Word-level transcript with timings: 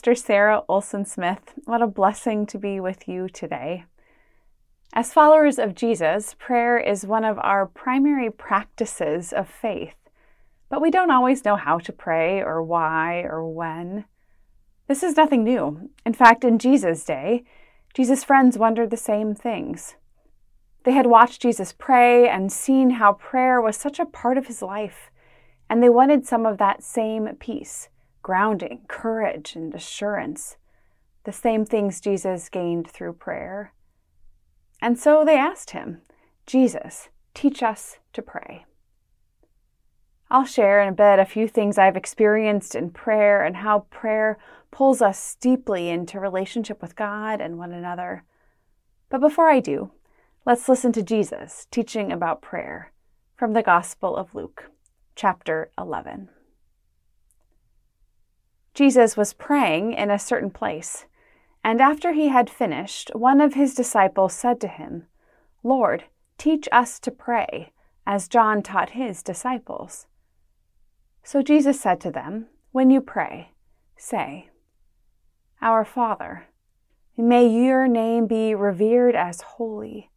Pastor 0.00 0.14
Sarah 0.14 0.62
Olson 0.66 1.04
Smith. 1.04 1.52
What 1.66 1.82
a 1.82 1.86
blessing 1.86 2.46
to 2.46 2.56
be 2.56 2.80
with 2.80 3.06
you 3.06 3.28
today. 3.28 3.84
As 4.94 5.12
followers 5.12 5.58
of 5.58 5.74
Jesus, 5.74 6.34
prayer 6.38 6.78
is 6.78 7.04
one 7.04 7.22
of 7.22 7.38
our 7.40 7.66
primary 7.66 8.30
practices 8.30 9.30
of 9.30 9.46
faith, 9.46 9.96
but 10.70 10.80
we 10.80 10.90
don't 10.90 11.10
always 11.10 11.44
know 11.44 11.56
how 11.56 11.76
to 11.80 11.92
pray 11.92 12.40
or 12.40 12.62
why 12.62 13.20
or 13.24 13.46
when. 13.46 14.06
This 14.88 15.02
is 15.02 15.18
nothing 15.18 15.44
new. 15.44 15.90
In 16.06 16.14
fact, 16.14 16.44
in 16.44 16.58
Jesus' 16.58 17.04
day, 17.04 17.44
Jesus' 17.92 18.24
friends 18.24 18.56
wondered 18.56 18.88
the 18.88 18.96
same 18.96 19.34
things. 19.34 19.96
They 20.84 20.92
had 20.92 21.08
watched 21.08 21.42
Jesus 21.42 21.74
pray 21.76 22.26
and 22.26 22.50
seen 22.50 22.92
how 22.92 23.12
prayer 23.12 23.60
was 23.60 23.76
such 23.76 23.98
a 23.98 24.06
part 24.06 24.38
of 24.38 24.46
his 24.46 24.62
life, 24.62 25.10
and 25.68 25.82
they 25.82 25.90
wanted 25.90 26.26
some 26.26 26.46
of 26.46 26.56
that 26.56 26.82
same 26.82 27.28
peace 27.38 27.90
grounding, 28.22 28.80
courage, 28.88 29.56
and 29.56 29.74
assurance, 29.74 30.56
the 31.24 31.32
same 31.32 31.64
things 31.64 32.00
Jesus 32.00 32.48
gained 32.48 32.90
through 32.90 33.14
prayer. 33.14 33.72
And 34.80 34.98
so 34.98 35.24
they 35.24 35.36
asked 35.36 35.70
him, 35.70 36.02
Jesus, 36.46 37.08
teach 37.34 37.62
us 37.62 37.98
to 38.12 38.22
pray. 38.22 38.64
I'll 40.30 40.44
share 40.44 40.80
in 40.80 40.88
a 40.88 40.92
bit 40.92 41.18
a 41.18 41.24
few 41.24 41.48
things 41.48 41.76
I've 41.76 41.96
experienced 41.96 42.74
in 42.74 42.90
prayer 42.90 43.44
and 43.44 43.56
how 43.56 43.80
prayer 43.90 44.38
pulls 44.70 45.02
us 45.02 45.36
deeply 45.40 45.88
into 45.88 46.20
relationship 46.20 46.80
with 46.80 46.94
God 46.94 47.40
and 47.40 47.58
one 47.58 47.72
another. 47.72 48.24
But 49.08 49.20
before 49.20 49.48
I 49.48 49.58
do, 49.58 49.90
let's 50.46 50.68
listen 50.68 50.92
to 50.92 51.02
Jesus 51.02 51.66
teaching 51.70 52.12
about 52.12 52.42
prayer 52.42 52.92
from 53.36 53.54
the 53.54 53.62
Gospel 53.62 54.16
of 54.16 54.34
Luke, 54.34 54.70
chapter 55.16 55.72
11. 55.76 56.28
Jesus 58.80 59.14
was 59.14 59.34
praying 59.34 59.92
in 59.92 60.10
a 60.10 60.18
certain 60.18 60.48
place, 60.48 61.04
And 61.62 61.82
after 61.82 62.14
he 62.14 62.28
had 62.28 62.48
finished, 62.48 63.10
one 63.14 63.38
of 63.42 63.52
his 63.52 63.74
disciples 63.74 64.32
said 64.32 64.58
to 64.62 64.68
him, 64.68 65.06
Lord, 65.62 66.04
teach 66.38 66.66
us 66.72 66.98
to 67.00 67.10
pray, 67.10 67.74
as 68.06 68.26
John 68.26 68.62
taught 68.62 68.96
his 68.96 69.22
disciples. 69.22 70.06
So 71.22 71.42
Jesus 71.42 71.78
said 71.78 72.00
to 72.00 72.10
them, 72.10 72.46
When 72.72 72.88
you 72.88 73.02
pray, 73.02 73.50
say, 73.98 74.48
Our 75.60 75.84
Father, 75.84 76.46
may 77.18 77.46
your 77.46 77.86
name 77.86 78.26
be 78.26 78.54
revered 78.54 79.14
as 79.14 79.42
holy. 79.42 80.10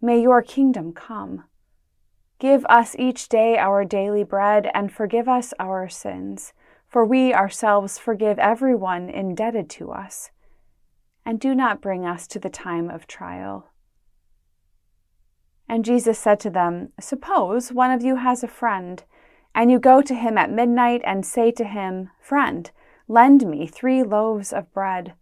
May 0.00 0.22
your 0.22 0.40
kingdom 0.40 0.94
come. 0.94 1.44
Give 2.38 2.64
us 2.64 2.96
each 2.98 3.28
day 3.28 3.58
our 3.58 3.84
daily 3.84 4.24
bread 4.24 4.70
and 4.72 4.90
forgive 4.90 5.28
us 5.28 5.52
our 5.58 5.86
sins, 5.90 6.54
for 6.90 7.04
we 7.04 7.32
ourselves 7.32 7.98
forgive 7.98 8.38
everyone 8.38 9.08
indebted 9.08 9.70
to 9.70 9.92
us 9.92 10.30
and 11.24 11.38
do 11.38 11.54
not 11.54 11.80
bring 11.80 12.04
us 12.04 12.26
to 12.26 12.40
the 12.40 12.50
time 12.50 12.90
of 12.90 13.06
trial. 13.06 13.68
And 15.68 15.84
Jesus 15.84 16.18
said 16.18 16.40
to 16.40 16.50
them, 16.50 16.92
Suppose 16.98 17.70
one 17.70 17.92
of 17.92 18.02
you 18.02 18.16
has 18.16 18.42
a 18.42 18.48
friend, 18.48 19.04
and 19.54 19.70
you 19.70 19.78
go 19.78 20.02
to 20.02 20.14
him 20.14 20.36
at 20.36 20.50
midnight 20.50 21.00
and 21.04 21.24
say 21.24 21.52
to 21.52 21.64
him, 21.64 22.10
Friend, 22.20 22.68
lend 23.06 23.46
me 23.46 23.68
three 23.68 24.02
loaves 24.02 24.52
of 24.52 24.72
bread, 24.72 25.14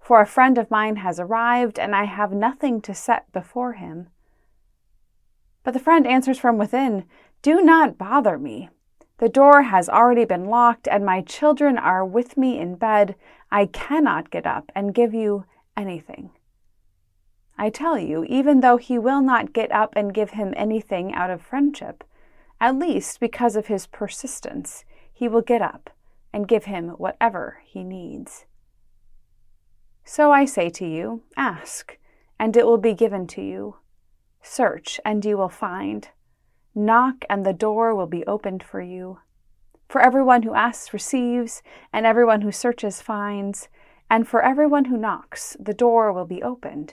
for 0.00 0.20
a 0.20 0.26
friend 0.26 0.58
of 0.58 0.70
mine 0.70 0.96
has 0.96 1.18
arrived, 1.18 1.76
and 1.76 1.96
I 1.96 2.04
have 2.04 2.30
nothing 2.30 2.80
to 2.82 2.94
set 2.94 3.32
before 3.32 3.72
him. 3.72 4.10
But 5.64 5.74
the 5.74 5.80
friend 5.80 6.06
answers 6.06 6.38
from 6.38 6.58
within, 6.58 7.06
Do 7.42 7.60
not 7.60 7.98
bother 7.98 8.38
me. 8.38 8.68
The 9.18 9.28
door 9.30 9.62
has 9.62 9.88
already 9.88 10.24
been 10.26 10.46
locked, 10.46 10.86
and 10.86 11.04
my 11.04 11.22
children 11.22 11.78
are 11.78 12.04
with 12.04 12.36
me 12.36 12.58
in 12.58 12.74
bed. 12.74 13.14
I 13.50 13.66
cannot 13.66 14.30
get 14.30 14.46
up 14.46 14.70
and 14.74 14.94
give 14.94 15.14
you 15.14 15.46
anything. 15.76 16.30
I 17.56 17.70
tell 17.70 17.98
you, 17.98 18.24
even 18.24 18.60
though 18.60 18.76
he 18.76 18.98
will 18.98 19.22
not 19.22 19.54
get 19.54 19.72
up 19.72 19.94
and 19.96 20.12
give 20.12 20.30
him 20.30 20.52
anything 20.56 21.14
out 21.14 21.30
of 21.30 21.40
friendship, 21.40 22.04
at 22.60 22.76
least 22.76 23.18
because 23.18 23.56
of 23.56 23.66
his 23.66 23.86
persistence, 23.86 24.84
he 25.10 25.28
will 25.28 25.40
get 25.40 25.62
up 25.62 25.88
and 26.32 26.46
give 26.46 26.64
him 26.64 26.90
whatever 26.90 27.62
he 27.64 27.82
needs. 27.82 28.44
So 30.04 30.30
I 30.30 30.44
say 30.44 30.68
to 30.70 30.86
you, 30.86 31.22
ask, 31.36 31.96
and 32.38 32.54
it 32.56 32.66
will 32.66 32.78
be 32.78 32.92
given 32.92 33.26
to 33.28 33.42
you. 33.42 33.76
Search, 34.42 35.00
and 35.04 35.24
you 35.24 35.38
will 35.38 35.48
find. 35.48 36.08
Knock, 36.78 37.24
and 37.30 37.46
the 37.46 37.54
door 37.54 37.94
will 37.94 38.06
be 38.06 38.22
opened 38.26 38.62
for 38.62 38.82
you. 38.82 39.20
For 39.88 40.02
everyone 40.02 40.42
who 40.42 40.52
asks 40.52 40.92
receives, 40.92 41.62
and 41.90 42.04
everyone 42.04 42.42
who 42.42 42.52
searches 42.52 43.00
finds, 43.00 43.70
and 44.10 44.28
for 44.28 44.42
everyone 44.42 44.84
who 44.84 44.98
knocks, 44.98 45.56
the 45.58 45.72
door 45.72 46.12
will 46.12 46.26
be 46.26 46.42
opened. 46.42 46.92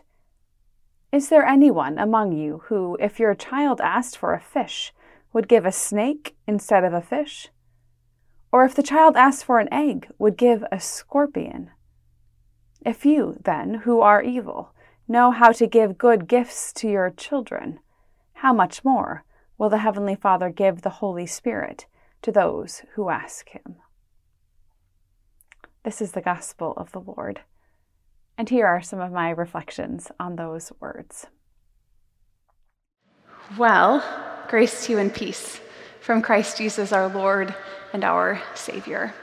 Is 1.11 1.27
there 1.27 1.45
anyone 1.45 1.99
among 1.99 2.31
you 2.31 2.63
who, 2.67 2.95
if 3.01 3.19
your 3.19 3.35
child 3.35 3.81
asked 3.81 4.17
for 4.17 4.33
a 4.33 4.39
fish, 4.39 4.93
would 5.33 5.49
give 5.49 5.65
a 5.65 5.71
snake 5.73 6.37
instead 6.47 6.85
of 6.85 6.93
a 6.93 7.01
fish? 7.01 7.49
Or 8.53 8.63
if 8.63 8.73
the 8.75 8.83
child 8.83 9.17
asked 9.17 9.43
for 9.43 9.59
an 9.59 9.67
egg, 9.69 10.09
would 10.17 10.37
give 10.37 10.63
a 10.71 10.79
scorpion? 10.79 11.71
If 12.85 13.05
you, 13.05 13.37
then, 13.43 13.81
who 13.83 13.99
are 13.99 14.23
evil, 14.23 14.73
know 15.09 15.31
how 15.31 15.51
to 15.51 15.67
give 15.67 15.97
good 15.97 16.29
gifts 16.29 16.71
to 16.73 16.87
your 16.87 17.09
children, 17.09 17.79
how 18.35 18.53
much 18.53 18.85
more 18.85 19.25
will 19.63 19.69
the 19.69 19.77
Heavenly 19.77 20.15
Father 20.15 20.49
give 20.49 20.81
the 20.81 20.89
Holy 20.89 21.25
Spirit 21.25 21.85
to 22.21 22.33
those 22.33 22.81
who 22.95 23.09
ask 23.09 23.47
Him? 23.47 23.75
This 25.85 26.01
is 26.01 26.11
the 26.11 26.19
gospel 26.19 26.73
of 26.75 26.91
the 26.91 26.99
Lord. 26.99 27.39
And 28.37 28.49
here 28.49 28.67
are 28.67 28.81
some 28.81 28.99
of 28.99 29.13
my 29.13 29.29
reflections 29.29 30.11
on 30.19 30.35
those 30.35 30.73
words. 30.81 31.27
Well, 33.57 34.03
grace 34.49 34.85
to 34.85 34.91
you 34.91 34.97
and 34.97 35.15
peace 35.15 35.61
from 36.01 36.21
Christ 36.21 36.57
Jesus 36.57 36.91
our 36.91 37.07
Lord 37.07 37.55
and 37.93 38.03
our 38.03 38.41
Savior. 38.55 39.13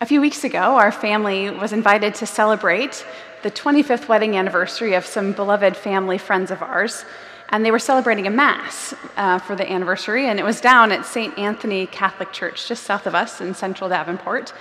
A 0.00 0.06
few 0.06 0.20
weeks 0.20 0.42
ago, 0.42 0.58
our 0.58 0.90
family 0.90 1.50
was 1.50 1.72
invited 1.72 2.16
to 2.16 2.26
celebrate 2.26 3.06
the 3.44 3.50
25th 3.52 4.08
wedding 4.08 4.36
anniversary 4.36 4.94
of 4.94 5.06
some 5.06 5.30
beloved 5.30 5.76
family 5.76 6.18
friends 6.18 6.50
of 6.50 6.62
ours, 6.62 7.04
and 7.50 7.64
they 7.64 7.70
were 7.70 7.78
celebrating 7.78 8.26
a 8.26 8.30
Mass 8.30 8.94
uh, 9.16 9.38
for 9.38 9.54
the 9.54 9.70
anniversary, 9.70 10.26
and 10.26 10.38
it 10.38 10.44
was 10.44 10.60
down 10.60 10.92
at 10.92 11.06
St. 11.06 11.36
Anthony 11.38 11.86
Catholic 11.86 12.32
Church, 12.32 12.66
just 12.68 12.84
south 12.84 13.06
of 13.06 13.14
us 13.14 13.40
in 13.40 13.54
central 13.54 13.88
Davenport. 13.88 14.52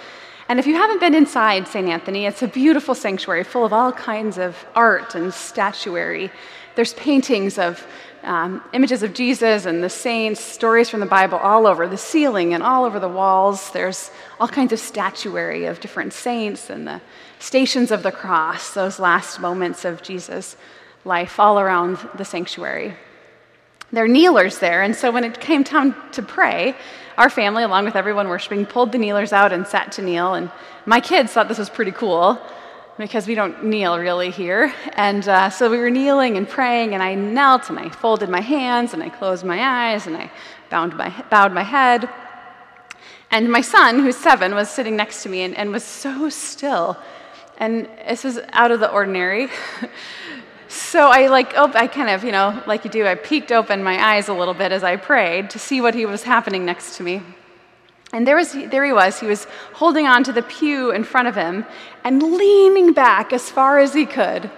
And 0.48 0.60
if 0.60 0.68
you 0.68 0.76
haven't 0.76 1.00
been 1.00 1.16
inside 1.16 1.68
St. 1.68 1.90
Anthony, 1.90 2.26
it's 2.28 2.44
a 2.44 2.48
beautiful 2.48 2.94
sanctuary 2.94 3.44
full 3.44 3.66
of 3.66 3.74
all 3.74 3.92
kinds 3.92 4.38
of 4.38 4.64
art 4.76 5.16
and 5.16 5.34
statuary. 5.34 6.30
There's 6.76 6.94
paintings 6.94 7.58
of 7.58 7.86
um, 8.24 8.64
images 8.74 9.02
of 9.02 9.14
Jesus 9.14 9.66
and 9.66 9.84
the 9.84 9.90
saints, 9.90 10.42
stories 10.42 10.90
from 10.90 11.00
the 11.00 11.06
Bible 11.06 11.38
all 11.38 11.66
over 11.66 11.88
the 11.88 11.98
ceiling 11.98 12.54
and 12.54 12.62
all 12.62 12.86
over 12.86 13.00
the 13.00 13.10
walls. 13.10 13.72
There's 13.72 14.12
all 14.40 14.48
kinds 14.48 14.74
of 14.74 14.80
statuary 14.80 15.66
of 15.66 15.80
different 15.80 16.14
saints 16.14 16.70
and 16.70 16.88
the 16.88 17.02
stations 17.40 17.92
of 17.92 18.04
the 18.04 18.12
cross, 18.12 18.74
those 18.74 19.00
last 19.00 19.40
moments 19.40 19.86
of 19.86 20.04
Jesus' 20.04 20.58
life 21.06 21.40
all 21.40 21.60
around 21.60 21.98
the 22.16 22.26
sanctuary. 22.26 22.94
There 23.92 24.04
are 24.04 24.08
kneelers 24.08 24.60
there, 24.60 24.82
and 24.82 24.96
so 24.96 25.12
when 25.12 25.24
it 25.24 25.40
came 25.40 25.64
time 25.64 25.96
to 26.14 26.22
pray, 26.22 26.76
our 27.18 27.30
family, 27.30 27.64
along 27.64 27.86
with 27.86 27.96
everyone 27.96 28.28
worshiping, 28.28 28.66
pulled 28.66 28.92
the 28.92 28.98
kneelers 28.98 29.32
out 29.32 29.54
and 29.54 29.66
sat 29.66 29.94
to 29.94 30.02
kneel. 30.02 30.34
And 30.34 30.52
my 30.86 31.00
kids 31.00 31.32
thought 31.32 31.48
this 31.48 31.60
was 31.60 31.70
pretty 31.70 31.92
cool 31.92 32.38
because 32.98 33.28
we 33.28 33.36
don't 33.36 33.66
kneel 33.66 33.98
really 34.00 34.32
here. 34.32 34.74
And 34.94 35.26
uh, 35.28 35.50
so 35.50 35.70
we 35.70 35.78
were 35.78 35.90
kneeling 35.90 36.36
and 36.36 36.50
praying, 36.50 36.94
and 36.94 37.02
I 37.02 37.16
knelt 37.16 37.70
and 37.70 37.80
I 37.80 37.90
folded 37.90 38.30
my 38.30 38.42
hands 38.42 38.94
and 38.94 39.02
I 39.02 39.10
closed 39.10 39.46
my 39.46 39.92
eyes 39.92 40.08
and 40.08 40.18
I 40.18 40.32
bowed 40.70 40.96
my, 40.96 41.10
bowed 41.30 41.54
my 41.54 41.64
head. 41.64 42.10
And 43.32 43.52
my 43.52 43.62
son, 43.62 44.00
who's 44.00 44.18
seven, 44.18 44.56
was 44.56 44.70
sitting 44.70 44.96
next 44.96 45.24
to 45.24 45.30
me 45.30 45.44
and, 45.44 45.56
and 45.56 45.72
was 45.72 45.84
so 45.84 46.30
still. 46.30 46.98
And 47.58 47.88
this 48.08 48.24
was 48.24 48.40
out 48.52 48.72
of 48.72 48.80
the 48.80 48.92
ordinary. 48.92 49.48
So 50.76 51.08
I 51.08 51.28
like, 51.28 51.54
oh, 51.56 51.72
I 51.74 51.88
kind 51.88 52.10
of, 52.10 52.26
you 52.26 52.34
know, 52.34 52.62
like 52.68 52.84
you 52.84 52.92
do, 52.92 53.08
I 53.08 53.16
peeked 53.16 53.54
open 53.54 53.82
my 53.82 54.14
eyes 54.14 54.28
a 54.28 54.34
little 54.34 54.54
bit 54.54 54.74
as 54.74 54.84
I 54.84 54.98
prayed 54.98 55.50
to 55.52 55.60
see 55.60 55.80
what 55.80 55.96
he 55.96 56.06
was 56.06 56.24
happening 56.24 56.66
next 56.66 56.98
to 56.98 57.04
me. 57.04 57.22
And 58.12 58.28
there, 58.28 58.36
was, 58.36 58.52
there 58.52 58.84
he 58.84 58.92
was. 58.92 59.18
He 59.20 59.26
was 59.26 59.48
holding 59.72 60.06
on 60.06 60.26
to 60.26 60.34
the 60.34 60.42
pew 60.42 60.92
in 60.92 61.06
front 61.06 61.30
of 61.30 61.36
him 61.36 61.66
and 62.04 62.22
leaning 62.22 62.92
back 62.92 63.32
as 63.32 63.50
far 63.50 63.80
as 63.80 63.94
he 63.94 64.06
could, 64.06 64.52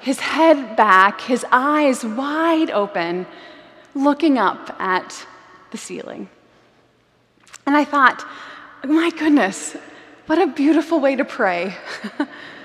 his 0.00 0.20
head 0.20 0.74
back, 0.74 1.20
his 1.20 1.44
eyes 1.52 2.02
wide 2.02 2.70
open, 2.70 3.26
looking 3.94 4.38
up 4.38 4.74
at 4.80 5.26
the 5.70 5.76
ceiling. 5.76 6.30
And 7.66 7.76
I 7.76 7.84
thought, 7.84 8.26
my 8.84 9.10
goodness, 9.10 9.76
what 10.26 10.40
a 10.40 10.46
beautiful 10.46 10.98
way 10.98 11.14
to 11.16 11.26
pray. 11.26 11.76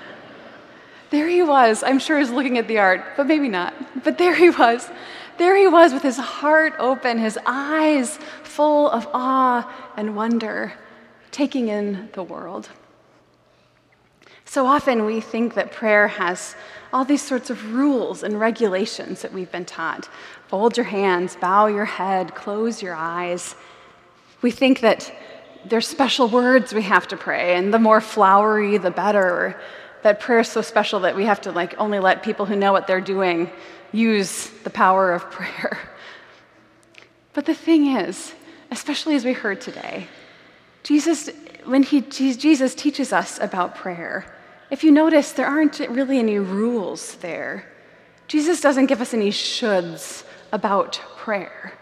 There 1.10 1.28
he 1.28 1.42
was. 1.42 1.82
I'm 1.82 1.98
sure 1.98 2.16
he 2.16 2.22
was 2.22 2.30
looking 2.30 2.58
at 2.58 2.68
the 2.68 2.78
art, 2.78 3.02
but 3.16 3.26
maybe 3.26 3.48
not. 3.48 3.74
But 4.04 4.18
there 4.18 4.34
he 4.34 4.50
was. 4.50 4.88
There 5.38 5.56
he 5.56 5.66
was 5.66 5.92
with 5.92 6.02
his 6.02 6.18
heart 6.18 6.74
open, 6.78 7.18
his 7.18 7.38
eyes 7.46 8.18
full 8.42 8.90
of 8.90 9.08
awe 9.14 9.72
and 9.96 10.16
wonder, 10.16 10.74
taking 11.30 11.68
in 11.68 12.10
the 12.12 12.22
world. 12.22 12.68
So 14.44 14.66
often 14.66 15.04
we 15.04 15.20
think 15.20 15.54
that 15.54 15.72
prayer 15.72 16.08
has 16.08 16.56
all 16.92 17.04
these 17.04 17.22
sorts 17.22 17.50
of 17.50 17.74
rules 17.74 18.22
and 18.22 18.40
regulations 18.40 19.22
that 19.22 19.32
we've 19.32 19.52
been 19.52 19.66
taught. 19.66 20.08
Fold 20.48 20.76
your 20.76 20.86
hands, 20.86 21.36
bow 21.36 21.66
your 21.66 21.84
head, 21.84 22.34
close 22.34 22.82
your 22.82 22.94
eyes. 22.94 23.54
We 24.40 24.50
think 24.50 24.80
that 24.80 25.12
there's 25.66 25.86
special 25.86 26.28
words 26.28 26.72
we 26.72 26.82
have 26.82 27.06
to 27.08 27.16
pray, 27.16 27.56
and 27.56 27.74
the 27.74 27.78
more 27.78 28.00
flowery, 28.00 28.78
the 28.78 28.90
better 28.90 29.60
that 30.02 30.20
prayer 30.20 30.40
is 30.40 30.48
so 30.48 30.62
special 30.62 31.00
that 31.00 31.16
we 31.16 31.24
have 31.24 31.40
to 31.42 31.52
like 31.52 31.78
only 31.78 31.98
let 31.98 32.22
people 32.22 32.46
who 32.46 32.56
know 32.56 32.72
what 32.72 32.86
they're 32.86 33.00
doing 33.00 33.50
use 33.92 34.48
the 34.64 34.70
power 34.70 35.12
of 35.12 35.30
prayer. 35.30 35.78
But 37.32 37.46
the 37.46 37.54
thing 37.54 37.86
is, 37.96 38.32
especially 38.70 39.14
as 39.14 39.24
we 39.24 39.32
heard 39.32 39.60
today, 39.60 40.08
Jesus, 40.82 41.30
when 41.64 41.82
he, 41.82 42.00
Jesus 42.00 42.74
teaches 42.74 43.12
us 43.12 43.38
about 43.40 43.74
prayer, 43.74 44.34
if 44.70 44.84
you 44.84 44.90
notice, 44.90 45.32
there 45.32 45.46
aren't 45.46 45.78
really 45.78 46.18
any 46.18 46.38
rules 46.38 47.14
there. 47.16 47.64
Jesus 48.26 48.60
doesn't 48.60 48.86
give 48.86 49.00
us 49.00 49.14
any 49.14 49.30
shoulds 49.30 50.24
about 50.52 51.00
prayer. 51.16 51.72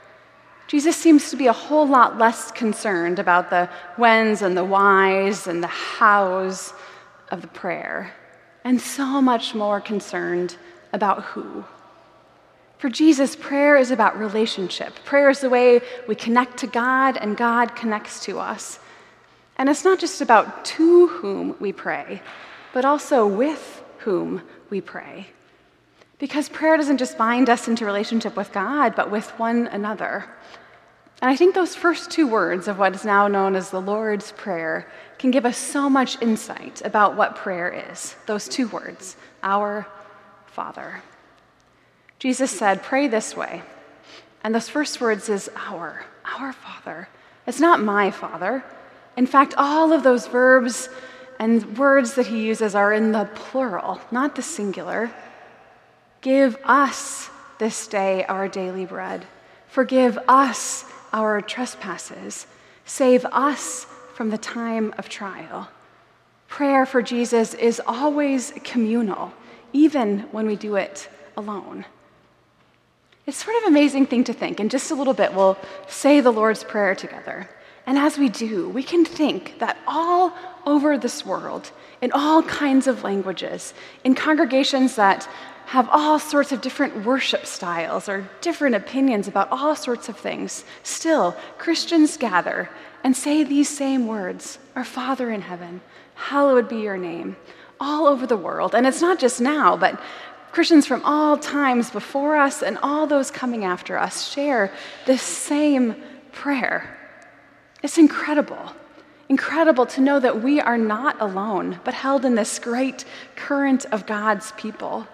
Jesus 0.68 0.96
seems 0.96 1.30
to 1.30 1.36
be 1.36 1.46
a 1.46 1.52
whole 1.52 1.86
lot 1.86 2.18
less 2.18 2.50
concerned 2.50 3.18
about 3.18 3.50
the 3.50 3.66
whens 3.96 4.42
and 4.42 4.56
the 4.56 4.64
whys 4.64 5.46
and 5.46 5.62
the 5.62 5.68
hows 5.68 6.72
of 7.30 7.42
the 7.42 7.48
prayer, 7.48 8.12
and 8.64 8.80
so 8.80 9.20
much 9.20 9.54
more 9.54 9.80
concerned 9.80 10.56
about 10.92 11.22
who. 11.24 11.64
For 12.78 12.90
Jesus, 12.90 13.34
prayer 13.36 13.76
is 13.76 13.90
about 13.90 14.18
relationship. 14.18 14.94
Prayer 15.04 15.30
is 15.30 15.40
the 15.40 15.48
way 15.48 15.80
we 16.06 16.14
connect 16.14 16.58
to 16.58 16.66
God 16.66 17.16
and 17.16 17.36
God 17.36 17.74
connects 17.74 18.20
to 18.26 18.38
us. 18.38 18.78
And 19.56 19.68
it's 19.68 19.84
not 19.84 19.98
just 19.98 20.20
about 20.20 20.64
to 20.66 21.06
whom 21.06 21.56
we 21.58 21.72
pray, 21.72 22.20
but 22.74 22.84
also 22.84 23.26
with 23.26 23.82
whom 23.98 24.42
we 24.68 24.82
pray. 24.82 25.28
Because 26.18 26.48
prayer 26.48 26.76
doesn't 26.76 26.98
just 26.98 27.16
bind 27.16 27.48
us 27.48 27.68
into 27.68 27.84
relationship 27.86 28.36
with 28.36 28.52
God, 28.52 28.94
but 28.94 29.10
with 29.10 29.30
one 29.38 29.66
another. 29.68 30.26
And 31.22 31.30
I 31.30 31.36
think 31.36 31.54
those 31.54 31.74
first 31.74 32.10
two 32.10 32.26
words 32.26 32.68
of 32.68 32.78
what 32.78 32.94
is 32.94 33.04
now 33.04 33.26
known 33.26 33.56
as 33.56 33.70
the 33.70 33.80
Lord's 33.80 34.32
Prayer 34.32 34.86
can 35.18 35.30
give 35.30 35.46
us 35.46 35.56
so 35.56 35.88
much 35.88 36.20
insight 36.20 36.82
about 36.84 37.16
what 37.16 37.36
prayer 37.36 37.88
is. 37.90 38.16
Those 38.26 38.48
two 38.48 38.68
words, 38.68 39.16
our 39.42 39.86
Father. 40.46 41.02
Jesus 42.18 42.50
said, 42.50 42.82
Pray 42.82 43.08
this 43.08 43.34
way. 43.36 43.62
And 44.44 44.54
those 44.54 44.68
first 44.68 45.00
words 45.00 45.28
is 45.28 45.50
our, 45.56 46.04
our 46.38 46.52
Father. 46.52 47.08
It's 47.46 47.60
not 47.60 47.80
my 47.80 48.10
Father. 48.10 48.64
In 49.16 49.26
fact, 49.26 49.54
all 49.56 49.92
of 49.92 50.02
those 50.02 50.26
verbs 50.26 50.90
and 51.38 51.78
words 51.78 52.14
that 52.14 52.26
he 52.26 52.44
uses 52.44 52.74
are 52.74 52.92
in 52.92 53.12
the 53.12 53.28
plural, 53.34 54.00
not 54.10 54.36
the 54.36 54.42
singular. 54.42 55.10
Give 56.20 56.56
us 56.64 57.30
this 57.58 57.86
day 57.86 58.24
our 58.26 58.48
daily 58.48 58.84
bread. 58.84 59.24
Forgive 59.68 60.18
us 60.28 60.84
our 61.16 61.40
trespasses. 61.40 62.46
Save 62.84 63.24
us 63.32 63.86
from 64.14 64.28
the 64.28 64.38
time 64.38 64.94
of 64.98 65.08
trial. 65.08 65.68
Prayer 66.46 66.84
for 66.84 67.00
Jesus 67.00 67.54
is 67.54 67.80
always 67.86 68.52
communal, 68.62 69.32
even 69.72 70.20
when 70.30 70.46
we 70.46 70.56
do 70.56 70.76
it 70.76 71.08
alone. 71.36 71.86
It's 73.26 73.42
sort 73.42 73.56
of 73.56 73.62
an 73.62 73.68
amazing 73.70 74.06
thing 74.06 74.24
to 74.24 74.34
think. 74.34 74.60
In 74.60 74.68
just 74.68 74.90
a 74.90 74.94
little 74.94 75.14
bit, 75.14 75.32
we'll 75.32 75.58
say 75.88 76.20
the 76.20 76.30
Lord's 76.30 76.62
Prayer 76.62 76.94
together. 76.94 77.48
And 77.86 77.96
as 77.96 78.18
we 78.18 78.28
do, 78.28 78.68
we 78.68 78.82
can 78.82 79.04
think 79.04 79.58
that 79.58 79.78
all 79.86 80.34
over 80.66 80.98
this 80.98 81.24
world, 81.24 81.70
in 82.02 82.12
all 82.12 82.42
kinds 82.42 82.86
of 82.86 83.04
languages, 83.04 83.72
in 84.04 84.14
congregations 84.14 84.96
that 84.96 85.26
have 85.66 85.88
all 85.90 86.18
sorts 86.20 86.52
of 86.52 86.60
different 86.60 87.04
worship 87.04 87.44
styles 87.44 88.08
or 88.08 88.28
different 88.40 88.76
opinions 88.76 89.26
about 89.26 89.48
all 89.50 89.74
sorts 89.74 90.08
of 90.08 90.16
things, 90.16 90.64
still, 90.84 91.36
Christians 91.58 92.16
gather 92.16 92.70
and 93.02 93.16
say 93.16 93.42
these 93.42 93.68
same 93.68 94.06
words 94.06 94.60
Our 94.76 94.84
Father 94.84 95.28
in 95.30 95.40
heaven, 95.40 95.80
hallowed 96.14 96.68
be 96.68 96.76
your 96.76 96.96
name, 96.96 97.36
all 97.80 98.06
over 98.06 98.28
the 98.28 98.36
world. 98.36 98.76
And 98.76 98.86
it's 98.86 99.00
not 99.00 99.18
just 99.18 99.40
now, 99.40 99.76
but 99.76 100.00
Christians 100.52 100.86
from 100.86 101.04
all 101.04 101.36
times 101.36 101.90
before 101.90 102.36
us 102.36 102.62
and 102.62 102.78
all 102.78 103.08
those 103.08 103.32
coming 103.32 103.64
after 103.64 103.98
us 103.98 104.30
share 104.30 104.72
this 105.04 105.20
same 105.20 105.96
prayer. 106.30 106.96
It's 107.82 107.98
incredible. 107.98 108.72
Incredible 109.28 109.86
to 109.86 110.00
know 110.00 110.20
that 110.20 110.42
we 110.44 110.60
are 110.60 110.78
not 110.78 111.20
alone, 111.20 111.80
but 111.82 111.92
held 111.92 112.24
in 112.24 112.36
this 112.36 112.60
great 112.60 113.04
current 113.34 113.84
of 113.86 114.06
God's 114.06 114.52
people 114.52 115.08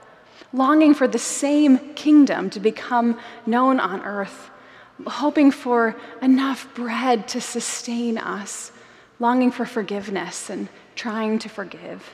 longing 0.53 0.95
for 0.95 1.09
the 1.09 1.19
same 1.19 1.95
kingdom 1.95 2.51
to 2.51 2.61
become 2.61 3.19
known 3.47 3.81
on 3.81 4.03
earth, 4.03 4.51
hoping 5.07 5.51
for 5.51 5.97
enough 6.21 6.73
bread 6.75 7.27
to 7.29 7.41
sustain 7.41 8.19
us, 8.19 8.73
longing 9.19 9.51
for 9.51 9.65
forgiveness 9.65 10.51
and 10.51 10.69
trying 10.95 11.39
to 11.39 11.49
forgive. 11.49 12.11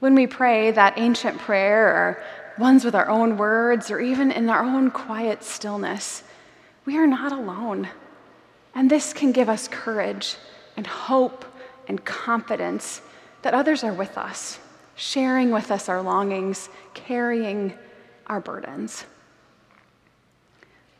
When 0.00 0.14
we 0.14 0.26
pray 0.26 0.70
that 0.70 0.98
ancient 0.98 1.38
prayer, 1.38 1.88
or 1.88 2.22
ones 2.58 2.84
with 2.84 2.94
our 2.94 3.08
own 3.08 3.36
words, 3.36 3.90
or 3.90 4.00
even 4.00 4.30
in 4.30 4.48
our 4.48 4.62
own 4.62 4.90
quiet 4.90 5.44
stillness, 5.44 6.22
we 6.84 6.96
are 6.96 7.06
not 7.06 7.32
alone. 7.32 7.88
And 8.74 8.90
this 8.90 9.12
can 9.12 9.32
give 9.32 9.48
us 9.48 9.68
courage 9.68 10.36
and 10.76 10.86
hope 10.86 11.44
and 11.88 12.04
confidence 12.04 13.00
that 13.42 13.54
others 13.54 13.82
are 13.82 13.92
with 13.92 14.16
us 14.16 14.58
sharing 14.98 15.52
with 15.52 15.70
us 15.70 15.88
our 15.88 16.02
longings, 16.02 16.68
carrying 16.92 17.72
our 18.26 18.40
burdens. 18.40 19.04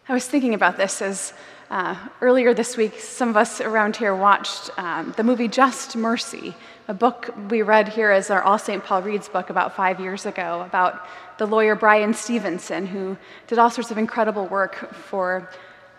I 0.08 0.14
was 0.14 0.24
thinking 0.26 0.54
about 0.54 0.76
this 0.76 1.02
as 1.02 1.34
uh, 1.68 1.96
earlier 2.20 2.54
this 2.54 2.76
week, 2.76 2.98
some 3.00 3.28
of 3.28 3.36
us 3.36 3.60
around 3.60 3.96
here 3.96 4.14
watched 4.14 4.70
um, 4.78 5.12
the 5.16 5.24
movie 5.24 5.48
Just 5.48 5.96
Mercy, 5.96 6.54
a 6.86 6.94
book 6.94 7.34
we 7.50 7.60
read 7.60 7.88
here 7.88 8.12
as 8.12 8.30
our 8.30 8.40
All 8.40 8.58
St. 8.58 8.82
Paul 8.82 9.02
Reads 9.02 9.28
book 9.28 9.50
about 9.50 9.74
five 9.74 10.00
years 10.00 10.24
ago 10.24 10.62
about 10.62 11.06
the 11.38 11.46
lawyer 11.46 11.74
Bryan 11.74 12.14
Stevenson, 12.14 12.86
who 12.86 13.18
did 13.48 13.58
all 13.58 13.68
sorts 13.68 13.90
of 13.90 13.98
incredible 13.98 14.46
work 14.46 14.94
for 14.94 15.50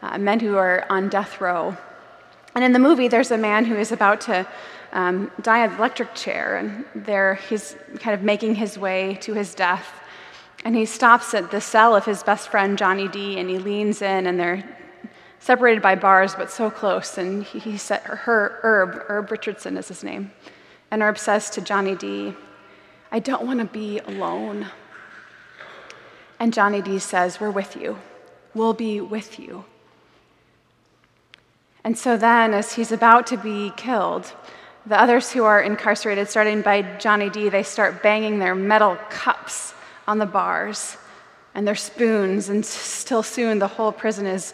uh, 0.02 0.18
men 0.18 0.40
who 0.40 0.56
are 0.56 0.86
on 0.90 1.10
death 1.10 1.42
row. 1.42 1.78
And 2.56 2.64
in 2.64 2.72
the 2.72 2.80
movie, 2.80 3.10
there's 3.10 3.30
a 3.30 3.38
man 3.38 3.66
who 3.66 3.76
is 3.76 3.92
about 3.92 4.22
to 4.22 4.48
um, 4.92 5.32
electric 5.46 6.16
chair, 6.16 6.58
and 6.58 6.86
there 6.96 7.36
he's 7.36 7.76
kind 8.00 8.14
of 8.14 8.24
making 8.24 8.56
his 8.56 8.78
way 8.78 9.18
to 9.22 9.34
his 9.34 9.54
death. 9.56 9.88
And 10.66 10.76
he 10.76 10.86
stops 10.86 11.34
at 11.34 11.52
the 11.52 11.62
cell 11.62 11.96
of 11.96 12.06
his 12.06 12.24
best 12.24 12.50
friend, 12.50 12.78
Johnny 12.78 13.08
D, 13.08 13.40
and 13.40 13.50
he 13.50 13.58
leans 13.58 14.02
in, 14.02 14.28
and 14.28 14.40
they're 14.40 14.64
separated 15.40 15.82
by 15.82 15.96
bars, 15.96 16.36
but 16.36 16.52
so 16.52 16.70
close. 16.70 17.18
And 17.18 17.44
he, 17.44 17.60
he 17.60 17.78
said, 17.78 18.02
her, 18.02 18.60
Herb, 18.62 19.04
Herb 19.08 19.32
Richardson 19.32 19.78
is 19.78 19.88
his 19.88 20.04
name. 20.04 20.32
And 20.92 21.02
Herb 21.02 21.18
says 21.18 21.50
to 21.52 21.62
Johnny 21.62 21.96
D, 21.96 22.34
I 23.12 23.20
don't 23.20 23.46
want 23.46 23.60
to 23.60 23.66
be 23.66 24.00
alone. 24.00 24.68
And 26.40 26.54
Johnny 26.54 26.82
D 26.82 27.00
says, 27.00 27.40
We're 27.40 27.52
with 27.52 27.76
you. 27.76 27.98
We'll 28.54 28.74
be 28.74 29.02
with 29.02 29.40
you. 29.40 29.66
And 31.84 31.98
so 31.98 32.18
then, 32.18 32.54
as 32.54 32.74
he's 32.74 32.92
about 32.92 33.28
to 33.28 33.38
be 33.38 33.72
killed, 33.78 34.34
the 34.86 35.00
others 35.00 35.32
who 35.32 35.44
are 35.44 35.62
incarcerated, 35.62 36.30
starting 36.30 36.62
by 36.62 36.82
Johnny 36.98 37.30
D, 37.30 37.50
they 37.50 37.64
start 37.64 38.02
banging 38.02 38.40
their 38.40 38.56
metal 38.56 38.98
cups 39.10 39.74
on 40.08 40.18
the 40.18 40.26
bars 40.26 40.98
and 41.54 41.68
their 41.68 41.76
spoons, 41.76 42.50
and 42.50 42.66
still 42.66 43.24
soon 43.24 43.60
the 43.60 43.68
whole 43.68 43.92
prison 43.92 44.26
is 44.26 44.54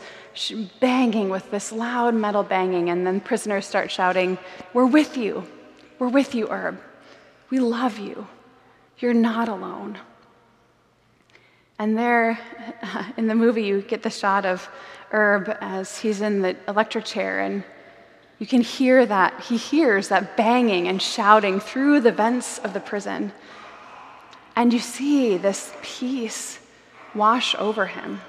banging 0.79 1.29
with 1.29 1.49
this 1.51 1.71
loud 1.71 2.15
metal 2.15 2.43
banging. 2.43 2.89
And 2.89 3.05
then 3.05 3.21
prisoners 3.21 3.65
start 3.65 3.91
shouting, 3.91 4.37
We're 4.73 4.85
with 4.85 5.17
you. 5.17 5.45
We're 5.99 6.09
with 6.09 6.35
you, 6.35 6.47
Herb. 6.47 6.79
We 7.49 7.59
love 7.59 7.99
you. 7.99 8.27
You're 8.97 9.13
not 9.13 9.49
alone. 9.49 9.99
And 11.77 11.97
there 11.97 12.39
in 13.17 13.27
the 13.27 13.35
movie, 13.35 13.63
you 13.63 13.81
get 13.81 14.03
the 14.03 14.09
shot 14.09 14.45
of 14.45 14.67
Herb 15.11 15.55
as 15.61 15.99
he's 15.99 16.21
in 16.21 16.41
the 16.41 16.55
electric 16.67 17.05
chair 17.05 17.39
and 17.39 17.63
you 18.39 18.45
can 18.45 18.61
hear 18.61 19.05
that, 19.05 19.41
he 19.41 19.57
hears 19.57 20.09
that 20.09 20.35
banging 20.35 20.87
and 20.87 21.01
shouting 21.01 21.59
through 21.59 22.01
the 22.01 22.11
vents 22.11 22.59
of 22.59 22.73
the 22.73 22.79
prison. 22.79 23.31
And 24.55 24.73
you 24.73 24.79
see 24.79 25.37
this 25.37 25.73
peace 25.81 26.59
wash 27.13 27.55
over 27.55 27.87
him. 27.87 28.21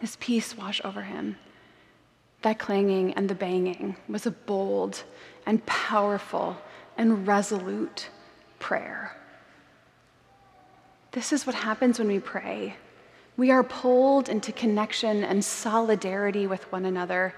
This 0.00 0.16
peace 0.20 0.56
wash 0.56 0.80
over 0.84 1.02
him. 1.02 1.36
That 2.42 2.58
clanging 2.58 3.14
and 3.14 3.28
the 3.28 3.34
banging 3.34 3.96
was 4.08 4.26
a 4.26 4.30
bold 4.30 5.02
and 5.44 5.64
powerful 5.66 6.56
and 6.96 7.26
resolute 7.26 8.08
prayer. 8.58 9.16
This 11.12 11.32
is 11.32 11.46
what 11.46 11.56
happens 11.56 11.98
when 11.98 12.08
we 12.08 12.20
pray. 12.20 12.76
We 13.36 13.50
are 13.50 13.64
pulled 13.64 14.28
into 14.28 14.52
connection 14.52 15.24
and 15.24 15.44
solidarity 15.44 16.46
with 16.46 16.70
one 16.70 16.84
another 16.84 17.34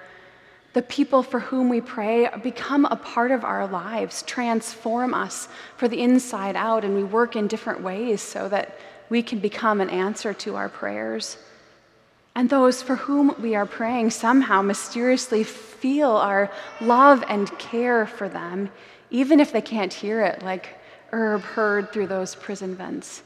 the 0.73 0.83
people 0.83 1.23
for 1.23 1.41
whom 1.41 1.69
we 1.69 1.81
pray 1.81 2.29
become 2.43 2.87
a 2.87 2.97
part 2.97 3.31
of 3.31 3.45
our 3.45 3.67
lives, 3.67 4.23
transform 4.23 5.13
us 5.13 5.49
for 5.77 5.89
the 5.89 6.01
inside 6.01 6.57
out, 6.57 6.85
and 6.85 6.95
we 6.95 7.05
work 7.05 7.37
in 7.37 7.47
different 7.47 7.83
ways 7.83 8.21
so 8.23 8.49
that 8.49 8.79
we 9.11 9.23
can 9.23 9.39
become 9.39 9.81
an 9.81 9.91
answer 9.91 10.33
to 10.33 10.57
our 10.57 10.69
prayers. 10.69 11.37
And 12.35 12.49
those 12.49 12.81
for 12.81 12.97
whom 12.97 13.35
we 13.41 13.55
are 13.55 13.67
praying 13.67 14.11
somehow 14.11 14.63
mysteriously 14.63 15.45
feel 15.45 16.11
our 16.11 16.51
love 16.81 17.23
and 17.29 17.51
care 17.59 18.07
for 18.07 18.29
them, 18.29 18.71
even 19.11 19.39
if 19.41 19.53
they 19.53 19.61
can't 19.61 19.93
hear 19.93 20.23
it, 20.23 20.43
like 20.43 20.71
Herb 21.13 21.43
heard 21.43 21.93
through 21.93 22.07
those 22.07 22.35
prison 22.35 22.75
vents. 22.75 23.23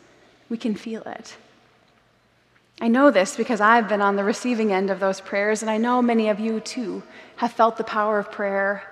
We 0.49 0.57
can 0.57 0.75
feel 0.75 1.03
it. 1.03 1.37
I 2.81 2.89
know 2.89 3.11
this 3.11 3.37
because 3.37 3.61
I've 3.61 3.89
been 3.89 4.03
on 4.03 4.17
the 4.17 4.25
receiving 4.25 4.73
end 4.73 4.91
of 4.91 5.01
those 5.01 5.21
prayers, 5.21 5.63
and 5.63 5.71
I 5.71 5.79
know 5.79 6.03
many 6.03 6.29
of 6.29 6.39
you 6.39 6.61
too 6.61 7.03
have 7.37 7.53
felt 7.53 7.79
the 7.79 7.85
power 7.85 8.19
of 8.19 8.31
prayer 8.31 8.83